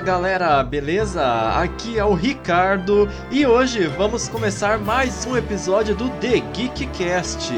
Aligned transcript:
galera, 0.00 0.62
beleza? 0.62 1.24
Aqui 1.60 1.98
é 1.98 2.04
o 2.04 2.14
Ricardo 2.14 3.08
e 3.30 3.44
hoje 3.44 3.84
vamos 3.88 4.28
começar 4.28 4.78
mais 4.78 5.26
um 5.26 5.36
episódio 5.36 5.96
do 5.96 6.08
The 6.20 6.38
Geekcast. 6.52 7.52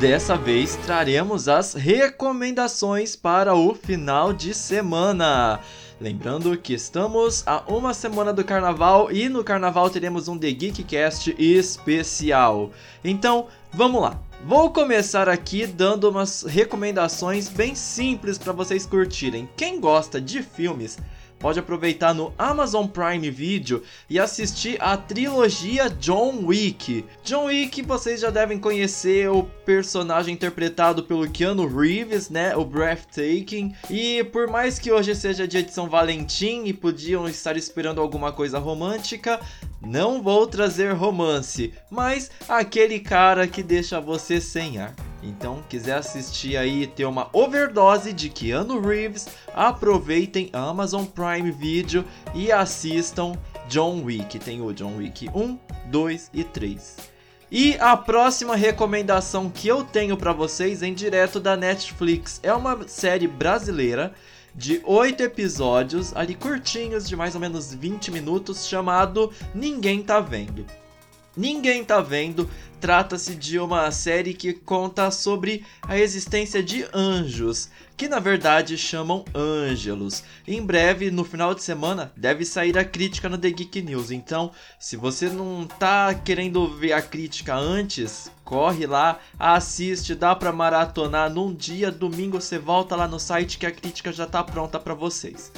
Dessa 0.00 0.36
vez 0.36 0.74
traremos 0.84 1.48
as 1.48 1.74
recomendações 1.74 3.14
para 3.14 3.54
o 3.54 3.72
final 3.72 4.32
de 4.32 4.52
semana. 4.52 5.60
Lembrando 6.00 6.58
que 6.58 6.74
estamos 6.74 7.46
a 7.46 7.62
uma 7.68 7.94
semana 7.94 8.32
do 8.32 8.42
carnaval 8.42 9.12
e 9.12 9.28
no 9.28 9.44
carnaval 9.44 9.88
teremos 9.88 10.26
um 10.26 10.36
The 10.36 10.50
Geekcast 10.50 11.36
especial. 11.38 12.72
Então, 13.04 13.46
vamos 13.72 14.02
lá. 14.02 14.20
Vou 14.44 14.70
começar 14.70 15.28
aqui 15.28 15.66
dando 15.66 16.08
umas 16.08 16.42
recomendações 16.42 17.48
bem 17.48 17.74
simples 17.74 18.36
para 18.36 18.52
vocês 18.52 18.84
curtirem. 18.84 19.48
Quem 19.56 19.80
gosta 19.80 20.20
de 20.20 20.42
filmes, 20.42 20.98
pode 21.42 21.58
aproveitar 21.58 22.14
no 22.14 22.32
Amazon 22.38 22.86
Prime 22.86 23.28
Video 23.28 23.82
e 24.08 24.18
assistir 24.18 24.80
a 24.80 24.96
trilogia 24.96 25.90
John 25.90 26.44
Wick. 26.46 27.04
John 27.24 27.46
Wick 27.46 27.82
vocês 27.82 28.20
já 28.20 28.30
devem 28.30 28.60
conhecer 28.60 29.28
o 29.28 29.42
personagem 29.64 30.34
interpretado 30.34 31.02
pelo 31.02 31.28
Keanu 31.28 31.66
Reeves, 31.66 32.30
né, 32.30 32.56
o 32.56 32.64
Breathtaking. 32.64 33.74
E 33.90 34.22
por 34.24 34.46
mais 34.46 34.78
que 34.78 34.92
hoje 34.92 35.16
seja 35.16 35.48
dia 35.48 35.64
de 35.64 35.72
São 35.72 35.88
Valentim 35.88 36.62
e 36.64 36.72
podiam 36.72 37.28
estar 37.28 37.56
esperando 37.56 38.00
alguma 38.00 38.30
coisa 38.30 38.60
romântica, 38.60 39.40
não 39.84 40.22
vou 40.22 40.46
trazer 40.46 40.92
romance, 40.92 41.72
mas 41.90 42.30
aquele 42.48 43.00
cara 43.00 43.46
que 43.46 43.62
deixa 43.62 44.00
você 44.00 44.40
sem 44.40 44.78
ar. 44.78 44.94
Então, 45.22 45.62
quiser 45.68 45.94
assistir 45.94 46.56
aí 46.56 46.82
e 46.82 46.86
ter 46.86 47.04
uma 47.04 47.28
overdose 47.32 48.12
de 48.12 48.28
Keanu 48.28 48.80
Reeves, 48.80 49.28
aproveitem 49.54 50.50
Amazon 50.52 51.04
Prime 51.04 51.50
Video 51.50 52.04
e 52.34 52.50
assistam 52.50 53.32
John 53.68 54.02
Wick. 54.02 54.38
Tem 54.38 54.60
o 54.60 54.72
John 54.72 54.96
Wick 54.96 55.28
1, 55.32 55.58
2 55.86 56.30
e 56.34 56.42
3. 56.42 56.96
E 57.54 57.76
a 57.78 57.96
próxima 57.96 58.56
recomendação 58.56 59.50
que 59.50 59.68
eu 59.68 59.84
tenho 59.84 60.16
para 60.16 60.32
vocês 60.32 60.82
em 60.82 60.94
direto 60.94 61.38
da 61.38 61.56
Netflix 61.56 62.40
é 62.42 62.52
uma 62.52 62.88
série 62.88 63.28
brasileira 63.28 64.14
de 64.54 64.80
8 64.84 65.22
episódios, 65.22 66.14
ali 66.14 66.34
curtinhos, 66.34 67.08
de 67.08 67.16
mais 67.16 67.34
ou 67.34 67.40
menos 67.40 67.72
20 67.72 68.10
minutos, 68.10 68.66
chamado 68.66 69.32
Ninguém 69.54 70.02
Tá 70.02 70.20
Vendo. 70.20 70.66
Ninguém 71.36 71.84
Tá 71.84 72.00
Vendo 72.00 72.48
trata-se 72.82 73.36
de 73.36 73.60
uma 73.60 73.92
série 73.92 74.34
que 74.34 74.52
conta 74.52 75.08
sobre 75.12 75.64
a 75.82 75.96
existência 75.96 76.60
de 76.60 76.84
anjos, 76.92 77.70
que 77.96 78.08
na 78.08 78.18
verdade 78.18 78.76
chamam 78.76 79.24
ângelos. 79.32 80.24
Em 80.44 80.60
breve, 80.60 81.08
no 81.08 81.22
final 81.22 81.54
de 81.54 81.62
semana, 81.62 82.12
deve 82.16 82.44
sair 82.44 82.76
a 82.76 82.84
crítica 82.84 83.28
no 83.28 83.38
The 83.38 83.50
Geek 83.50 83.82
News. 83.82 84.10
Então, 84.10 84.50
se 84.80 84.96
você 84.96 85.28
não 85.28 85.64
tá 85.64 86.12
querendo 86.12 86.66
ver 86.76 86.92
a 86.92 87.00
crítica 87.00 87.54
antes, 87.54 88.28
corre 88.44 88.84
lá, 88.84 89.20
assiste, 89.38 90.16
dá 90.16 90.34
para 90.34 90.52
maratonar 90.52 91.32
num 91.32 91.54
dia, 91.54 91.88
domingo 91.88 92.40
você 92.40 92.58
volta 92.58 92.96
lá 92.96 93.06
no 93.06 93.20
site 93.20 93.58
que 93.58 93.66
a 93.66 93.70
crítica 93.70 94.12
já 94.12 94.26
tá 94.26 94.42
pronta 94.42 94.80
para 94.80 94.92
vocês. 94.92 95.52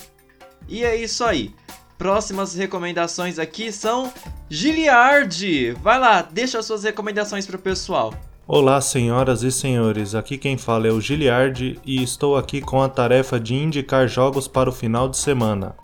E 0.69 0.85
é 0.85 0.95
isso 0.95 1.25
aí. 1.25 1.55
Próximas 1.97 2.55
recomendações 2.55 3.39
aqui 3.39 3.71
são 3.71 4.13
Giliard. 4.51 5.73
Vai 5.83 5.99
lá, 5.99 6.23
deixa 6.23 6.63
suas 6.63 6.83
recomendações 6.83 7.47
pro 7.47 7.59
pessoal. 7.59 8.13
Olá, 8.47 8.81
senhoras 8.81 9.43
e 9.43 9.51
senhores. 9.51 10.15
Aqui 10.15 10.37
quem 10.37 10.59
fala 10.59 10.89
é 10.89 10.91
o 10.91 11.01
Giliard 11.01 11.81
e 11.85 12.03
estou 12.03 12.37
aqui 12.37 12.61
com 12.61 12.83
a 12.83 12.89
tarefa 12.89 13.41
de 13.41 13.55
indicar 13.55 14.07
jogos 14.07 14.47
para 14.47 14.69
o 14.69 14.73
final 14.73 15.09
de 15.09 15.17
semana. 15.17 15.75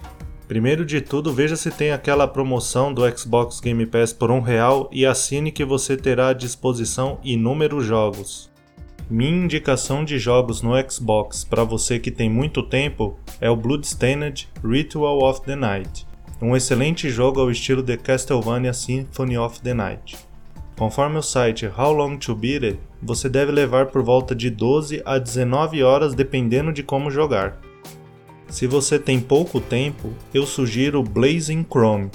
Primeiro 0.47 0.85
de 0.85 1.01
tudo, 1.01 1.33
veja 1.33 1.55
se 1.55 1.71
tem 1.71 1.93
aquela 1.93 2.27
promoção 2.27 2.93
do 2.93 3.09
Xbox 3.17 3.61
Game 3.61 3.87
Pass 3.87 4.13
por 4.13 4.33
um 4.33 4.41
real 4.41 4.91
e 4.93 5.07
assine 5.07 5.53
que 5.53 5.65
você 5.65 5.97
terá 5.97 6.31
à 6.31 6.33
disposição 6.33 7.21
inúmeros 7.23 7.85
jogos. 7.85 8.50
Minha 9.11 9.45
indicação 9.45 10.05
de 10.05 10.21
jogos 10.21 10.63
no 10.63 10.71
Xbox 10.89 11.43
para 11.43 11.65
você 11.65 11.99
que 11.99 12.13
tem 12.13 12.31
muito 12.31 12.63
tempo 12.63 13.19
é 13.41 13.51
o 13.51 13.57
Bloodstained 13.57 14.49
Ritual 14.65 15.25
of 15.25 15.41
the 15.41 15.57
Night, 15.57 16.07
um 16.41 16.55
excelente 16.55 17.11
jogo 17.11 17.41
ao 17.41 17.51
estilo 17.51 17.83
de 17.83 17.97
Castlevania 17.97 18.73
Symphony 18.73 19.37
of 19.37 19.61
the 19.63 19.75
Night. 19.75 20.17
Conforme 20.79 21.19
o 21.19 21.23
site 21.23 21.67
How 21.67 21.93
Long 21.93 22.19
to 22.19 22.37
Beat 22.37 22.63
It, 22.63 22.79
você 23.03 23.29
deve 23.29 23.51
levar 23.51 23.87
por 23.87 24.01
volta 24.01 24.33
de 24.33 24.49
12 24.49 25.03
a 25.05 25.19
19 25.19 25.83
horas 25.83 26.15
dependendo 26.15 26.73
de 26.73 26.85
como 26.85 27.11
jogar. 27.11 27.59
Se 28.49 28.69
você 28.69 28.97
tem 28.97 29.19
pouco 29.19 29.61
tempo, 29.61 30.15
eu 30.33 30.47
sugiro 30.47 31.03
Blazing 31.03 31.67
Chrome. 31.69 32.13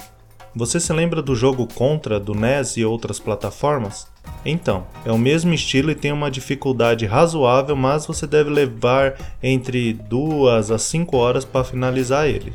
Você 0.58 0.80
se 0.80 0.94
lembra 0.94 1.22
do 1.22 1.36
jogo 1.36 1.68
Contra 1.68 2.18
do 2.18 2.34
NES 2.34 2.78
e 2.78 2.86
outras 2.86 3.20
plataformas? 3.20 4.08
Então, 4.46 4.88
é 5.04 5.12
o 5.12 5.18
mesmo 5.18 5.54
estilo 5.54 5.92
e 5.92 5.96
tem 5.96 6.14
uma 6.14 6.32
dificuldade 6.32 7.06
razoável, 7.06 7.76
mas 7.76 8.08
você 8.08 8.26
deve 8.26 8.50
levar 8.50 9.16
entre 9.44 9.92
2 9.92 10.72
a 10.72 10.78
5 10.78 11.18
horas 11.18 11.44
para 11.44 11.66
finalizar 11.66 12.30
ele. 12.30 12.54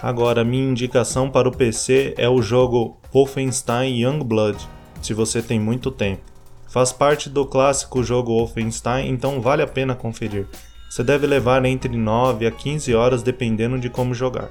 Agora, 0.00 0.44
minha 0.44 0.70
indicação 0.70 1.28
para 1.28 1.48
o 1.48 1.52
PC 1.52 2.14
é 2.16 2.28
o 2.28 2.40
jogo 2.40 2.96
Wolfenstein 3.12 4.00
Youngblood, 4.02 4.68
se 5.02 5.12
você 5.12 5.42
tem 5.42 5.58
muito 5.58 5.90
tempo. 5.90 6.22
Faz 6.68 6.92
parte 6.92 7.28
do 7.28 7.44
clássico 7.44 8.04
jogo 8.04 8.38
Wolfenstein, 8.38 9.08
então 9.08 9.40
vale 9.40 9.62
a 9.62 9.66
pena 9.66 9.96
conferir. 9.96 10.46
Você 10.88 11.02
deve 11.02 11.26
levar 11.26 11.64
entre 11.64 11.96
9 11.96 12.46
a 12.46 12.52
15 12.52 12.94
horas 12.94 13.24
dependendo 13.24 13.80
de 13.80 13.90
como 13.90 14.14
jogar. 14.14 14.48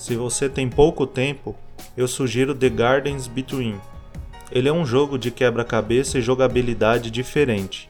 Se 0.00 0.16
você 0.16 0.48
tem 0.48 0.66
pouco 0.66 1.06
tempo, 1.06 1.54
eu 1.94 2.08
sugiro 2.08 2.54
The 2.54 2.70
Gardens 2.70 3.26
Between 3.26 3.78
ele 4.50 4.66
é 4.66 4.72
um 4.72 4.86
jogo 4.86 5.18
de 5.18 5.30
quebra-cabeça 5.30 6.18
e 6.18 6.22
jogabilidade 6.22 7.10
diferente. 7.10 7.86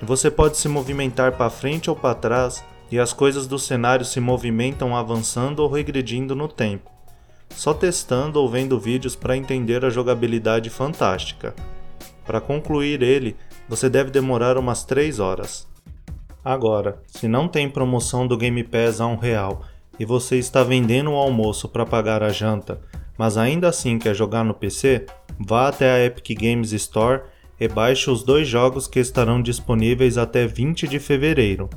Você 0.00 0.30
pode 0.30 0.56
se 0.56 0.66
movimentar 0.66 1.32
para 1.32 1.50
frente 1.50 1.90
ou 1.90 1.94
para 1.94 2.14
trás 2.14 2.64
e 2.90 2.98
as 2.98 3.12
coisas 3.12 3.46
do 3.46 3.58
cenário 3.58 4.04
se 4.06 4.18
movimentam 4.18 4.96
avançando 4.96 5.60
ou 5.60 5.70
regredindo 5.70 6.34
no 6.34 6.48
tempo. 6.48 6.90
Só 7.50 7.74
testando 7.74 8.40
ou 8.40 8.48
vendo 8.48 8.80
vídeos 8.80 9.14
para 9.14 9.36
entender 9.36 9.84
a 9.84 9.90
jogabilidade 9.90 10.70
fantástica. 10.70 11.54
Para 12.24 12.40
concluir 12.40 13.02
ele, 13.02 13.36
você 13.68 13.90
deve 13.90 14.10
demorar 14.10 14.56
umas 14.56 14.84
3 14.84 15.20
horas. 15.20 15.68
Agora, 16.42 16.98
se 17.06 17.28
não 17.28 17.46
tem 17.46 17.68
promoção 17.68 18.26
do 18.26 18.38
Game 18.38 18.64
Pass 18.64 19.02
a 19.02 19.06
um 19.06 19.16
real 19.16 19.62
e 19.98 20.04
você 20.04 20.36
está 20.36 20.62
vendendo 20.62 21.10
o 21.10 21.16
almoço 21.16 21.68
para 21.68 21.86
pagar 21.86 22.22
a 22.22 22.30
janta, 22.30 22.80
mas 23.18 23.36
ainda 23.36 23.68
assim 23.68 23.98
quer 23.98 24.14
jogar 24.14 24.44
no 24.44 24.54
PC, 24.54 25.06
vá 25.38 25.68
até 25.68 25.90
a 25.90 26.04
Epic 26.04 26.38
Games 26.38 26.72
Store 26.72 27.22
e 27.58 27.66
baixe 27.66 28.10
os 28.10 28.22
dois 28.22 28.46
jogos 28.46 28.86
que 28.86 29.00
estarão 29.00 29.40
disponíveis 29.40 30.18
até 30.18 30.46
20 30.46 30.86
de 30.86 30.98
fevereiro. 30.98 31.70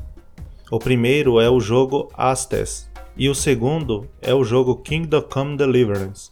O 0.69 0.77
primeiro 0.77 1.39
é 1.39 1.49
o 1.49 1.59
jogo 1.59 2.11
Astes 2.13 2.89
e 3.17 3.29
o 3.29 3.35
segundo 3.35 4.07
é 4.21 4.33
o 4.33 4.43
jogo 4.43 4.75
Kingdom 4.77 5.21
Come 5.21 5.57
Deliverance. 5.57 6.31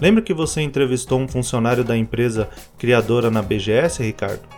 Lembra 0.00 0.22
que 0.22 0.34
você 0.34 0.60
entrevistou 0.60 1.18
um 1.18 1.26
funcionário 1.26 1.82
da 1.82 1.96
empresa 1.96 2.48
criadora 2.76 3.30
na 3.30 3.42
BGS, 3.42 4.02
Ricardo? 4.02 4.57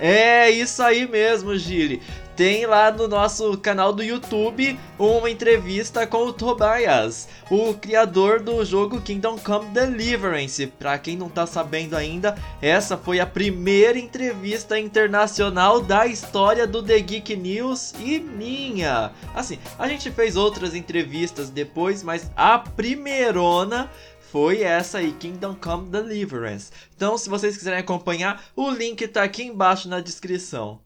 É 0.00 0.50
isso 0.50 0.82
aí 0.82 1.06
mesmo, 1.08 1.56
Gili 1.56 2.00
tem 2.38 2.66
lá 2.66 2.92
no 2.92 3.08
nosso 3.08 3.58
canal 3.58 3.92
do 3.92 4.00
YouTube 4.00 4.78
uma 4.96 5.28
entrevista 5.28 6.06
com 6.06 6.18
o 6.18 6.32
Tobias, 6.32 7.28
o 7.50 7.74
criador 7.74 8.38
do 8.38 8.64
jogo 8.64 9.00
Kingdom 9.00 9.36
Come 9.38 9.70
Deliverance. 9.70 10.68
Para 10.68 10.96
quem 10.98 11.16
não 11.16 11.28
tá 11.28 11.48
sabendo 11.48 11.96
ainda, 11.96 12.38
essa 12.62 12.96
foi 12.96 13.18
a 13.18 13.26
primeira 13.26 13.98
entrevista 13.98 14.78
internacional 14.78 15.80
da 15.80 16.06
história 16.06 16.64
do 16.64 16.80
The 16.80 17.00
Geek 17.00 17.34
News 17.34 17.92
e 17.98 18.20
minha. 18.20 19.10
Assim, 19.34 19.58
a 19.76 19.88
gente 19.88 20.08
fez 20.12 20.36
outras 20.36 20.76
entrevistas 20.76 21.50
depois, 21.50 22.04
mas 22.04 22.30
a 22.36 22.56
primeirona 22.56 23.90
foi 24.30 24.62
essa 24.62 24.98
aí, 24.98 25.12
Kingdom 25.12 25.54
Come 25.54 25.88
Deliverance. 25.88 26.70
Então, 26.94 27.16
se 27.16 27.28
vocês 27.28 27.56
quiserem 27.56 27.80
acompanhar, 27.80 28.44
o 28.54 28.70
link 28.70 29.06
tá 29.08 29.22
aqui 29.22 29.42
embaixo 29.42 29.88
na 29.88 30.00
descrição. 30.00 30.80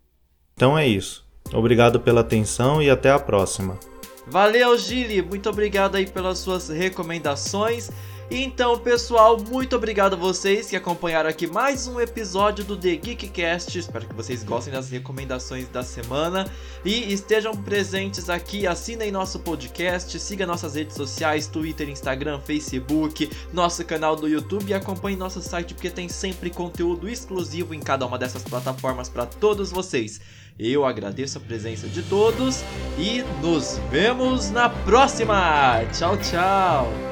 Então 0.54 0.78
é 0.78 0.86
isso. 0.86 1.26
Obrigado 1.52 2.00
pela 2.00 2.20
atenção 2.20 2.80
e 2.80 2.88
até 2.88 3.10
a 3.10 3.18
próxima. 3.18 3.78
Valeu, 4.26 4.78
Gili! 4.78 5.20
Muito 5.20 5.50
obrigado 5.50 5.96
aí 5.96 6.06
pelas 6.06 6.38
suas 6.38 6.68
recomendações. 6.68 7.90
Então, 8.34 8.78
pessoal, 8.78 9.38
muito 9.38 9.76
obrigado 9.76 10.14
a 10.14 10.16
vocês 10.16 10.70
que 10.70 10.74
acompanharam 10.74 11.28
aqui 11.28 11.46
mais 11.46 11.86
um 11.86 12.00
episódio 12.00 12.64
do 12.64 12.78
The 12.78 12.96
Geekcast. 12.96 13.78
Espero 13.78 14.06
que 14.06 14.14
vocês 14.14 14.42
gostem 14.42 14.72
das 14.72 14.88
recomendações 14.88 15.68
da 15.68 15.82
semana 15.82 16.50
e 16.82 17.12
estejam 17.12 17.54
presentes 17.54 18.30
aqui. 18.30 18.66
Assinem 18.66 19.12
nosso 19.12 19.40
podcast, 19.40 20.18
siga 20.18 20.46
nossas 20.46 20.76
redes 20.76 20.96
sociais: 20.96 21.46
Twitter, 21.46 21.90
Instagram, 21.90 22.40
Facebook, 22.40 23.30
nosso 23.52 23.84
canal 23.84 24.16
do 24.16 24.26
YouTube 24.26 24.70
e 24.70 24.72
acompanhe 24.72 25.14
nosso 25.14 25.42
site 25.42 25.74
porque 25.74 25.90
tem 25.90 26.08
sempre 26.08 26.48
conteúdo 26.48 27.10
exclusivo 27.10 27.74
em 27.74 27.80
cada 27.80 28.06
uma 28.06 28.16
dessas 28.16 28.42
plataformas 28.44 29.10
para 29.10 29.26
todos 29.26 29.70
vocês. 29.70 30.22
Eu 30.58 30.86
agradeço 30.86 31.36
a 31.36 31.40
presença 31.42 31.86
de 31.86 32.02
todos 32.04 32.62
e 32.96 33.22
nos 33.42 33.78
vemos 33.90 34.50
na 34.50 34.70
próxima. 34.70 35.84
Tchau, 35.92 36.16
tchau. 36.16 37.11